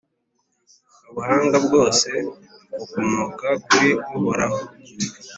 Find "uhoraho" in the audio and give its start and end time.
4.15-4.59